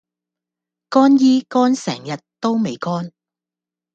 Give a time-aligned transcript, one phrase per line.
[0.89, 3.11] 乾衣乾成日都未乾